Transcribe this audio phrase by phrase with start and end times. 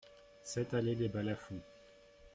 [0.41, 1.61] sept allée des Balafons